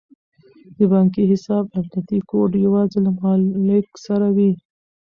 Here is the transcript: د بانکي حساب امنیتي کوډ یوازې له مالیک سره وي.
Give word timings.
د 0.77 0.79
بانکي 0.91 1.23
حساب 1.31 1.63
امنیتي 1.79 2.19
کوډ 2.29 2.51
یوازې 2.65 2.99
له 3.05 3.11
مالیک 3.19 3.87
سره 4.05 4.27
وي. 4.35 4.51